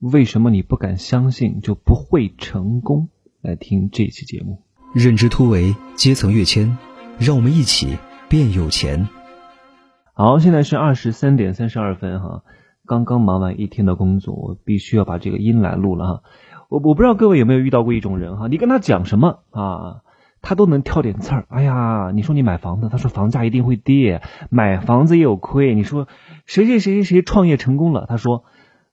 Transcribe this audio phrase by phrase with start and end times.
[0.00, 3.08] 为什么你不敢相信就不会成功？
[3.40, 4.62] 来听这期节目。
[4.94, 6.76] 认知突围，阶层跃迁，
[7.18, 7.96] 让我们一起
[8.28, 9.08] 变有钱。
[10.12, 12.42] 好，现在是二十三点三十二分哈，
[12.84, 16.22] 刚刚忙完一天的工作，我必须要把这个音来录了哈。
[16.68, 20.02] 我我不知道各位有没有遇到过一种人哈，你跟他讲什么啊，
[20.42, 21.46] 他都能挑点刺儿。
[21.48, 24.20] 哎呀，你说你买房子，他说房价一定会跌，
[24.50, 25.74] 买房子也有亏。
[25.74, 26.06] 你说
[26.44, 28.44] 谁谁谁谁谁创业成功了，他说。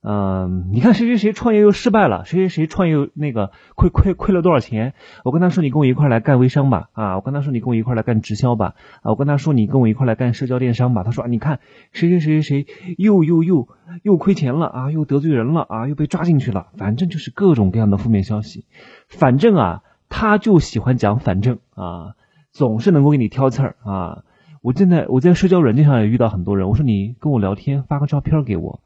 [0.05, 4.93] 嗯，你看谁谁谁创业又失败了，谁谁谁创业那个亏亏亏了多少钱？
[5.23, 11.03] 我跟他说你跟我一块来干微商吧，啊，我跟他说你跟我一块来干直销吧，啊，我跟他说你跟我一块来干社交电商吧。
[11.03, 11.61] 他说啊，你看
[11.93, 13.69] 谁谁谁谁谁又又又
[14.01, 18.65] 又亏钱了啊，又得罪人了啊，又被抓进去了，反正就是各种各样的负面消息。
[19.07, 22.15] 反正啊，他就喜欢讲反正啊，
[22.51, 24.23] 总是能够给你挑刺儿啊。
[24.61, 28.81] 我现在我在社交软件上也遇到很多人，我说你跟我聊天发个照片给我。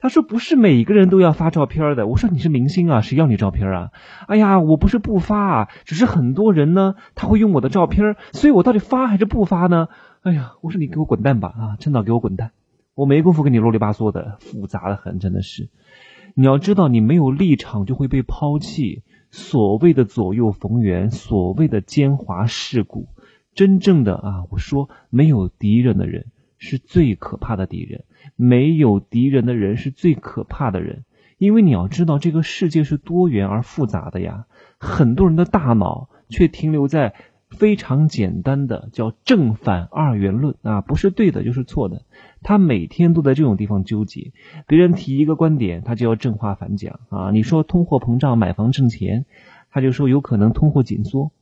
[0.00, 3.90] 他说：“不是每个人都要发照片的。”我说：“你是明星啊，谁要你照片啊？”
[4.26, 9.88] 哎呀，我不是不发，啊，只是很多人呢，他会用我的照片，所以我到底发还是不发呢？
[10.22, 11.48] 哎呀，我说你给我滚蛋吧！
[11.48, 12.52] 啊，趁早给我滚蛋！
[12.94, 15.68] 我没工夫跟你啰里吧嗦的，复杂的很，真的是。
[16.34, 19.02] 你要知道，你没有立场就会被抛弃。
[19.32, 23.06] 所谓的左右逢源，所谓的奸猾世故，
[23.54, 26.26] 真正的啊，我说没有敌人的人
[26.60, 28.04] 是最可怕的敌人。
[28.36, 31.04] 没有敌人的人是最可怕的人，
[31.38, 34.46] 因为你要知道，这个世界是多元而复杂的呀。
[34.78, 37.14] 很多人的大脑却停留在
[37.50, 42.02] 非常简单的叫正反二元论啊，不是对的就是错的。
[42.42, 44.32] 他每天都在这种地方纠结，
[44.66, 47.30] 别人提一个观点，他就要正话反讲啊。
[47.32, 49.26] 你说通货膨胀买房挣钱，
[49.70, 51.32] 他就说有可能通货紧缩。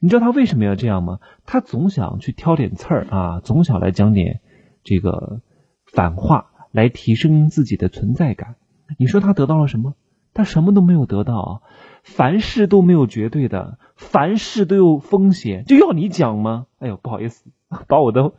[0.00, 1.18] 你知道他为什么要这样吗？
[1.44, 4.40] 他总想去挑点刺儿啊，总想来讲点
[4.88, 5.40] 这个。
[5.90, 8.56] 反话来提升自己的存在感，
[8.98, 9.94] 你说他得到了什么？
[10.34, 11.50] 他什么都没有得到啊。
[12.04, 16.66] 凡事都没有绝对的，凡事都有风险，就要你讲吗？
[16.78, 17.50] 哎呦，不好意思，
[17.88, 18.32] 把我的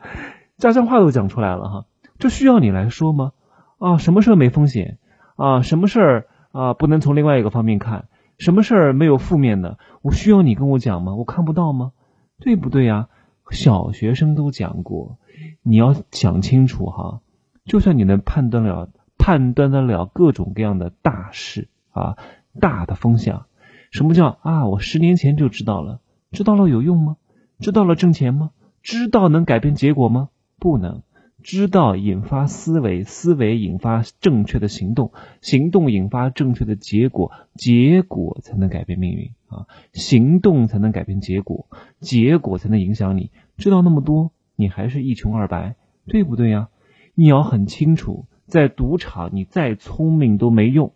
[0.58, 1.86] 家乡话都讲出来了哈。
[2.20, 3.32] 这需要你来说吗？
[3.80, 5.00] 啊，什么事儿没风险？
[5.36, 8.10] 啊，什么事儿啊不能从另外一个方面看？
[8.38, 9.80] 什么事儿没有负面的？
[10.04, 11.16] 我需要你跟我讲吗？
[11.16, 11.94] 我看不到吗？
[12.40, 13.10] 对不对呀？
[13.52, 15.18] 小学生都讲过，
[15.62, 17.22] 你要想清楚哈。
[17.66, 22.18] 就算你能判断了、判断得了各种各样的大事啊、
[22.60, 23.46] 大的风向，
[23.92, 24.66] 什么叫啊？
[24.66, 26.00] 我十年前就知道了，
[26.32, 27.18] 知道了有用吗？
[27.60, 28.52] 知道了挣钱吗？
[28.82, 30.30] 知道能改变结果吗？
[30.58, 31.04] 不能。
[31.42, 35.12] 知道引发思维，思维引发正确的行动，
[35.42, 39.66] 行动引发正确的结果，结果才能改变命运啊！
[39.94, 41.68] 行动才能改变结果，
[42.00, 43.32] 结果才能影响你。
[43.58, 45.76] 知道那么多，你还是一穷二白，
[46.08, 46.70] 对不对呀？
[47.16, 50.94] 你要很清楚，在赌场你再聪明都没用，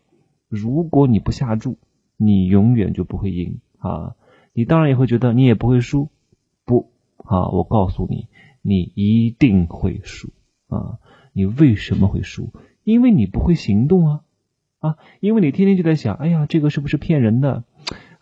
[0.50, 1.78] 如果你不下注，
[2.18, 4.16] 你永远就不会赢啊！
[4.54, 6.10] 你当然也会觉得你也不会输，
[6.66, 7.48] 不啊！
[7.50, 8.28] 我告诉你，
[8.64, 10.30] 你一定会输
[10.68, 10.98] 啊！
[11.34, 12.50] 你为什么会输？
[12.84, 14.22] 因为你不会行动啊
[14.80, 14.98] 啊！
[15.20, 17.64] 因为你天天就在想，哎呀，这个是不是骗人的？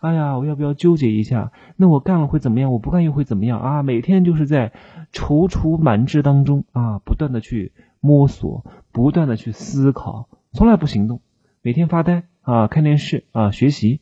[0.00, 1.52] 哎呀，我要不要纠结一下？
[1.76, 2.72] 那我干了会怎么样？
[2.72, 3.82] 我不干又会怎么样啊？
[3.82, 4.72] 每天就是在
[5.12, 7.72] 踌躇满志当中啊，不断的去。
[8.04, 11.20] 摸索，不断的去思考，从来不行动，
[11.62, 14.00] 每天发呆啊，看电视啊，学习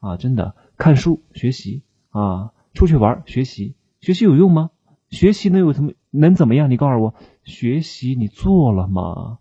[0.00, 4.68] 啊，真的看书学习啊，出去玩学习，学习有用吗？
[5.10, 6.70] 学习能有什么能怎么样？
[6.70, 7.14] 你告诉我，
[7.44, 9.38] 学习你做了吗？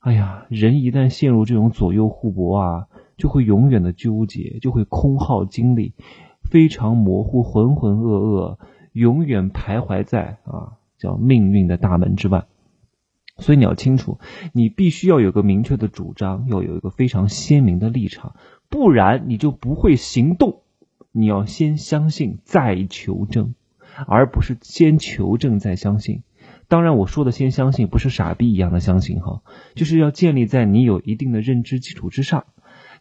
[0.00, 2.86] 哎呀，人一旦陷入这种左右互搏啊，
[3.16, 5.94] 就会永远的纠结，就会空耗精力，
[6.42, 8.58] 非常模糊，浑浑噩噩，
[8.92, 12.46] 永远徘徊在啊叫命运的大门之外。
[13.38, 14.18] 所以你要清楚，
[14.52, 18.34] 你必须要有个明确的主张，要有一个非常鲜明的立场，
[18.68, 20.62] 不然你就不会行动。
[21.12, 23.54] 你要先相信再求证，
[24.06, 26.22] 而不是先求证再相信。
[26.68, 29.42] 当然，我说的先相信不是傻逼一样的相信哈，
[29.74, 32.44] 就是要建立在你有一定的认知基础之上。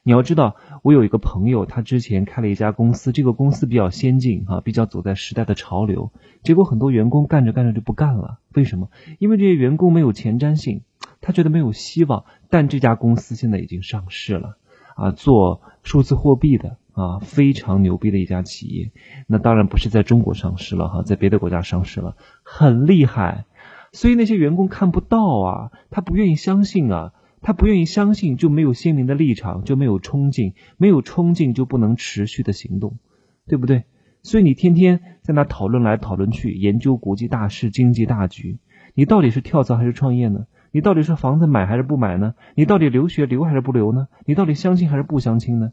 [0.03, 6.11] 你要知道，我有一个朋友，他之前开了一家公司，这个公司比较先进哈，比较走在时代的潮流。
[6.43, 8.89] 结果很多员工干着干着就不干了，为什么？
[9.19, 10.81] 因为这些员工没有前瞻性，
[11.21, 12.25] 他觉得没有希望。
[12.49, 14.57] 但这家公司现在已经上市了，
[14.95, 18.91] 啊，做数字货币的啊，非常牛逼的一家企业。
[19.27, 23.45] 那当然不是在中国上市了哈，在别的国家上市了，很厉害。
[23.91, 27.13] 所以那些员工看不到啊，他不愿意相信啊。
[27.43, 32.99] 他不愿意相信，就没有鲜明的立场，就没有冲劲，没有冲劲就不能持续的行动，
[33.47, 33.85] 对不对？
[34.21, 38.59] 所以你天天在那讨论来讨论去，研究国际大事、经济大局，
[38.93, 40.45] 你到底是跳槽还是创业呢？
[40.71, 42.35] 你到底是房子买还是不买呢？
[42.53, 44.07] 你到底留学留还是不留呢？
[44.25, 45.71] 你到底相亲还是不相亲呢？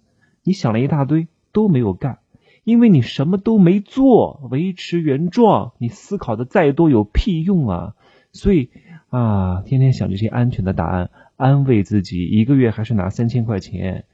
[0.48, 2.20] 你想了一大堆都没有干，
[2.64, 5.72] 因为你什么都没做，维持原状。
[5.76, 7.94] 你思考的再多有屁用啊！
[8.32, 8.70] 所以
[9.10, 14.06] 啊，天天想这些安全的答案，安慰自己，一个月还是拿三千块钱。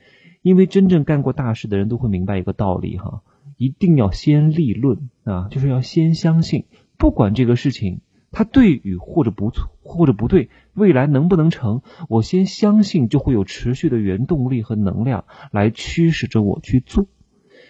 [0.42, 3.22] 因为真正干过大事的人都会明白一个道理哈，
[3.56, 6.64] 一定要先立论啊，就是要先相信，
[6.98, 8.00] 不管这个事情
[8.34, 17.06] 它对与或者不错或者不对，未来能不能成，我先相信就会有持续的原动力和能量来驱使着我去做。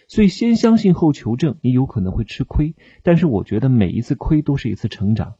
[0.08, 5.34] 所以先相信后求证，你有可能会吃亏，但是我觉得每一次亏都是一次成长。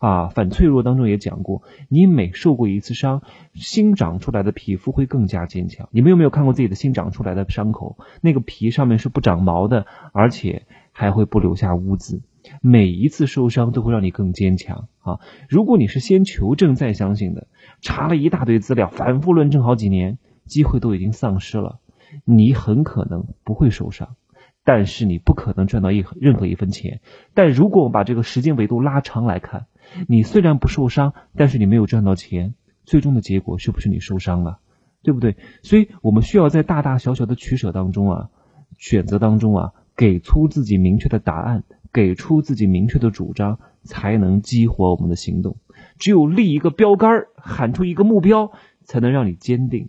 [0.00, 3.22] 啊，反脆弱当中也讲过，你每受过一次伤，
[3.54, 5.88] 新长出来的皮肤会更加坚强。
[5.92, 7.96] 你们有没有看过自己的新长出来的伤口？
[8.20, 12.22] 那个皮上面是不长毛的，而且还会不留下污渍。
[12.62, 15.20] 每一次受伤都会让你更坚强啊！
[15.48, 17.46] 如果你是先求证再相信的，
[17.80, 21.80] 查了一大堆资料，反复论证好几年，机会都已经丧失了，
[22.24, 24.16] 你很可能不会受伤。
[24.64, 27.00] 但是你不可能赚到一任何一分钱。
[27.32, 29.66] 但如果我把这个时间维度拉长来看，
[30.06, 32.54] 你虽然不受伤，但是你没有赚到钱，
[32.84, 34.58] 最终的结果是不是你受伤了？
[35.02, 35.36] 对不对？
[35.62, 38.28] 所以我们需要在大大小小的取舍当中啊，
[38.76, 45.56] 选择当中啊，给出自己明确的答案，给出自己明确的主张，才能激活我们的行动。
[45.98, 48.52] 只有立一个标杆，喊出一个目标，
[48.84, 49.88] 才能让你坚定，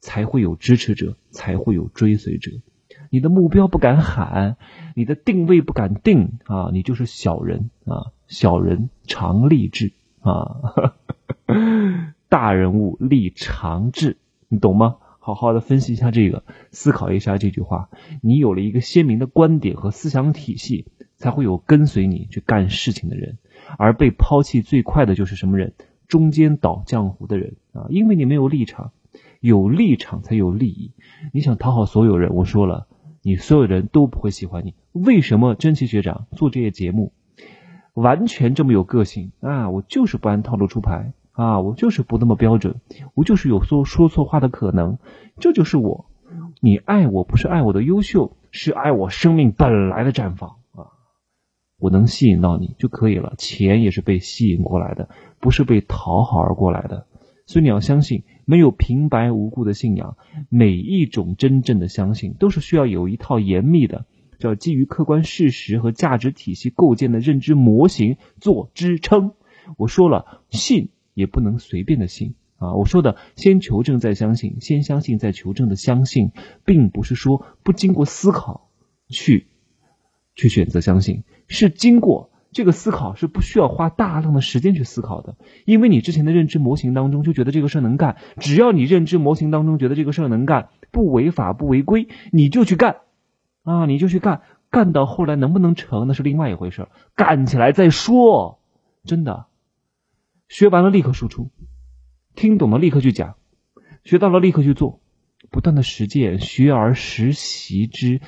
[0.00, 2.52] 才会有支持者，才会有追随者。
[3.10, 4.56] 你的目标不敢喊，
[4.94, 8.12] 你的定位不敢定啊，你就是小人啊！
[8.26, 10.74] 小人常立志啊，
[12.28, 14.16] 大人物立长志，
[14.48, 14.96] 你懂吗？
[15.20, 17.88] 好好的分析一下这个，思考一下这句话。
[18.22, 23.38] 你有了一个鲜明的观点和思想体系，才会有跟随你去干事情的人。
[23.78, 25.72] 而被抛弃最快的就是什么人？
[26.08, 27.86] 中间倒浆糊的人啊！
[27.88, 28.92] 因为你没有立场，
[29.40, 30.92] 有立场才有利益。
[31.32, 32.86] 你想讨好所有人，我说了。
[33.22, 37.12] 你所有人都不会喜欢你，为什么真奇学长做这些节目，
[37.92, 39.68] 完全这么有个性啊？
[39.68, 42.76] 我就是不按套路出牌啊，我就是不那么标准，
[43.14, 44.98] 我就是有说说错话的可能，
[45.40, 46.06] 这就是我。
[46.60, 50.54] 你爱我不是爱我的优秀，是爱我生命本来的绽放！
[51.78, 55.08] 我能吸引到你就可以了，钱也是被吸引过来的，
[55.40, 57.06] 不是被讨好而过来的。
[57.46, 60.16] 所以你要相信，没有平白无故的信仰。
[60.48, 64.06] 每一种真正的相信，都是需要有一套严密的，
[64.38, 69.34] 叫基于客观事实和价值体系构建的认知模型做支撑。
[69.76, 72.74] 我说了，信也不能随便的信啊！
[72.74, 76.32] 我说的先求证再相信，先相信再求证的相信，
[76.64, 78.70] 并不是说不经过思考
[79.08, 79.46] 去
[80.36, 82.30] 去选择相信，是经过。
[82.52, 85.36] 这个思考是不需要花大量的时间去思考的，
[85.66, 93.00] 因为你之前的认知模型当中就觉得这个事儿能干，只要你认知模型当中觉得这个事儿能干，不违法不违规，你就去干，
[93.62, 94.40] 啊，你就去干，
[94.70, 98.58] 干到后来能不能成那是另外一回事儿，干起来再说，
[99.04, 99.44] 真的，
[100.48, 101.50] 学完了立刻输出，
[102.34, 103.34] 听懂了立刻去讲，
[104.02, 105.00] 学到了立刻去做，
[105.50, 108.22] 不断的实践，学而时习之，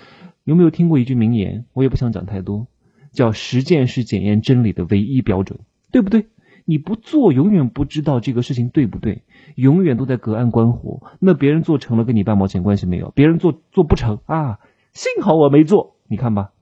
[0.49, 1.67] 有没有听过一句名言？
[1.75, 2.69] 我也不想讲太多。
[3.13, 5.61] 叫实践是检验真理的唯一标准，
[5.93, 6.29] 对不对？
[6.65, 9.25] 你不做，永远不知道这个事情对不对，
[9.57, 11.03] 永远都在隔岸观火。
[11.19, 14.59] 那别人做成了，跟你半毛钱关系没有；别人做做不成啊，
[14.95, 15.97] 幸好我没做。
[16.07, 16.53] 你看吧，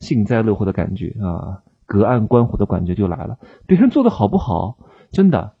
[0.00, 3.38] 幸灾乐祸的感觉啊，隔岸观火的感觉就来了。
[3.66, 4.76] 别人做的好不好？
[5.12, 5.54] 真的，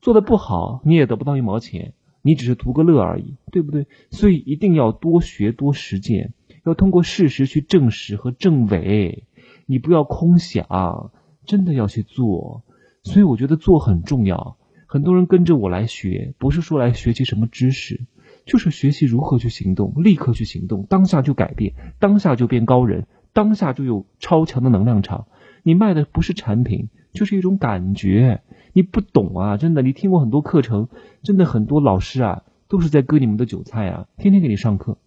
[0.00, 3.86] 做的不好，你也得不到一毛钱，你只是图个乐而已，对不对？
[4.10, 6.32] 所以一定要多学多实践，
[6.70, 9.24] 要通过事实去证实和证伪。
[9.66, 11.10] 你不要空想，
[11.44, 12.64] 真的要去做。
[13.02, 14.56] 所以我觉得做很重要。
[14.86, 18.06] 很多人跟着我来学，不是说来学习什么知识，
[18.46, 25.26] 就是学习如何去行动，立刻去行动，当下就改变，当下就变高人，当下就有超强的能量场。
[25.62, 28.42] 你卖的不是产品，就是一种感觉。
[28.72, 29.82] 你不懂啊，真的。
[29.82, 30.88] 你听过很多课程，
[31.22, 34.98] 真的很多老师啊，都是在割你们的韭菜啊，天天给你上课，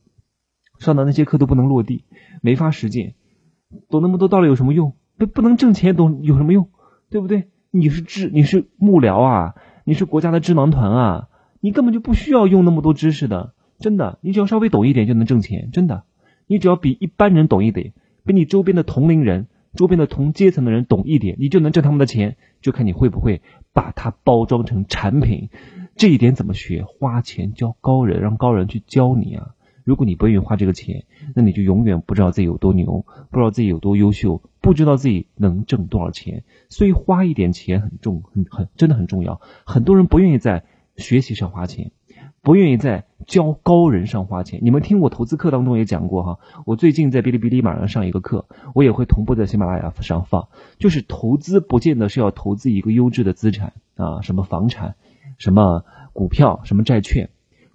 [0.80, 2.06] 上的那些课都不能落地，
[2.42, 3.14] 没法实践。
[3.90, 4.96] 懂那么多道理有什么用？
[5.18, 6.70] 不不能挣钱，懂有什么用？
[7.10, 7.50] 对不对？
[7.72, 16.04] 你是智，你是幕僚啊，你是国家的智囊团啊，你根本就不需要用那么多知识的，真的，你只要稍微懂一点就能挣钱，真的，
[16.48, 17.94] 你只要比一般人懂一点，
[18.26, 23.42] 比你周边的同龄人、周边的同阶层的人懂一点，你就能挣他们的钱，就看你会不会
[23.74, 25.50] 把它包装成产品。
[25.96, 26.86] 这一点怎么学？
[26.86, 29.50] 花钱教高人，让高人去教你啊。
[29.90, 36.44] 如果你不愿意花这个钱，那你就永远不知道自己有多牛，不知道自己有多优秀，不知道自己能挣多少钱。
[36.70, 39.42] 所以花一点钱很重，很很真的很重要。
[39.66, 40.64] 很多人不愿意在
[40.96, 41.90] 学习上花钱，
[42.44, 44.60] 不愿意在教高人上花钱。
[44.62, 50.50] 你们听我投资课当中也讲过哈，我最近在哔哩哔哩马上上一个课，我也会同步在喜马拉雅上放。
[50.78, 54.94] 就是投资不见得是要投资一个优质的资产啊，什么房产，
[55.40, 57.32] 什么股票，什么债券，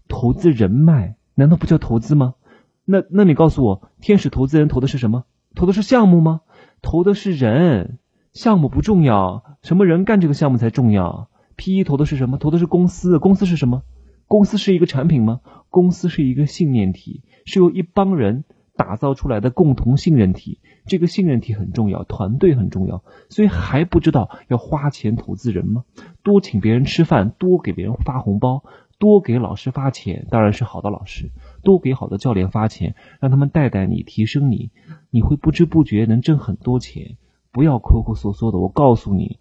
[0.06, 1.16] 投资人脉。
[1.34, 2.34] 难道不叫投资吗？
[2.84, 5.24] 那那你告诉我，天使投资人投的是什么？
[5.54, 6.42] 投的是项目吗？
[6.82, 7.98] 投的是人，
[8.32, 11.28] 项目不重要，什么人干这个项目才重要。
[11.56, 12.36] P E 投的是什么？
[12.36, 13.82] 投的是公司，公司是什么？
[14.26, 15.40] 公司是一个产品吗？
[15.70, 18.44] 公司是一个信念体，是由一帮人
[18.76, 20.60] 打造出来的共同信任体。
[20.86, 25.84] 这个信任体很重要，团队很重要，所以还不知道要花钱投资人吗？
[26.22, 28.64] 多请别人吃饭，多给别人发红包。
[29.04, 31.26] 多给老师发钱，当然是好的老师；
[31.62, 34.70] 多给好的教练发钱，让他们带带你，提升你，
[35.10, 37.18] 你会不知不觉能挣很多钱。
[37.52, 39.38] 不要抠抠缩缩的，我告诉你，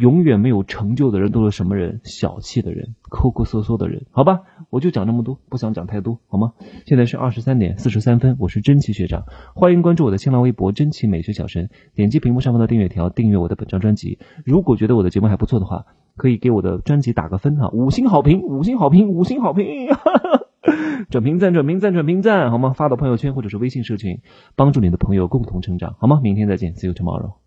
[0.00, 2.00] 永远没有成就的人都是什么人？
[2.04, 4.06] 小气的人，抠抠搜搜的人。
[4.12, 4.40] 好吧，
[4.70, 6.54] 我就讲这么多，不想讲太多，好吗？
[6.86, 14.18] 现在是二十三点四十三分，我是真奇学长，欢迎关注我的新浪微博“真奇美学小神”，点击屏幕上方的订阅条，订阅我的本张专辑。
[14.46, 15.84] 如果觉得我的节目还不错的话，
[16.16, 19.66] 可以给我的专辑打个分哈，五星好评，五星好评，五星好评，
[21.10, 22.72] 转评赞，转评赞，转评赞，好吗？
[22.72, 24.22] 发到朋友圈或者是微信社群，
[24.56, 26.20] 帮助你的朋友共同成长，好吗？
[26.22, 27.39] 明天再见，See you tomorrow。